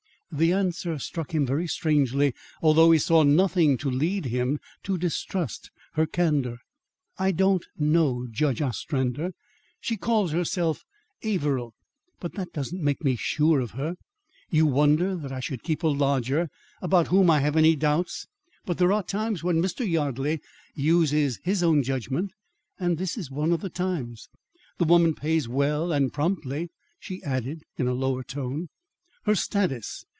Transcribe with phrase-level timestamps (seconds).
[0.33, 5.71] The answer struck him very strangely, though he saw nothing to lead him to distrust
[5.95, 6.59] her candour.
[7.17, 9.31] "I don't know, Judge Ostrander.
[9.81, 10.85] She calls herself
[11.21, 11.73] Averill,
[12.21, 13.95] but that doesn't make me sure of her.
[14.49, 16.47] You wonder that I should keep a lodger
[16.81, 18.25] about whom I have any doubts,
[18.63, 19.85] but there are times when Mr.
[19.85, 20.39] Yardley
[20.73, 22.31] uses his own judgment,
[22.79, 24.29] and this is one of the times.
[24.77, 26.69] The woman pays well and promptly,"
[27.01, 28.69] she added in a lower tone.
[29.25, 30.05] "Her status?